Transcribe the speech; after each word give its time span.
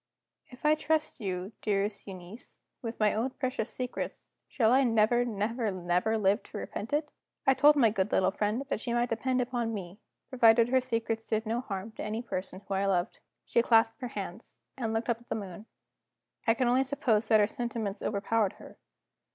"If 0.49 0.65
I 0.65 0.73
trust 0.73 1.19
you, 1.19 1.51
dearest 1.61 2.07
Euneece, 2.07 2.59
with 2.81 2.99
my 2.99 3.13
own 3.13 3.29
precious 3.29 3.69
secrets, 3.71 4.29
shall 4.47 4.71
I 4.73 4.83
never, 4.83 5.23
never, 5.23 5.69
never 5.69 6.17
live 6.17 6.41
to 6.41 6.57
repent 6.57 6.91
it?" 6.91 7.09
I 7.45 7.53
told 7.53 7.75
my 7.75 7.91
good 7.91 8.11
little 8.11 8.31
friend 8.31 8.63
that 8.67 8.81
she 8.81 8.93
might 8.93 9.09
depend 9.11 9.47
on 9.53 9.75
me, 9.75 9.99
provided 10.27 10.69
her 10.69 10.81
secrets 10.81 11.27
did 11.27 11.45
no 11.45 11.61
harm 11.61 11.91
to 11.97 12.03
any 12.03 12.23
person 12.23 12.63
whom 12.67 12.77
I 12.77 12.87
loved. 12.87 13.19
She 13.45 13.61
clasped 13.61 14.01
her 14.01 14.07
hands 14.07 14.57
and 14.75 14.91
looked 14.91 15.07
up 15.07 15.19
at 15.21 15.29
the 15.29 15.35
moon 15.35 15.67
I 16.47 16.55
can 16.55 16.67
only 16.67 16.83
suppose 16.83 17.27
that 17.27 17.39
her 17.39 17.45
sentiments 17.45 18.01
overpowered 18.01 18.53
her. 18.53 18.79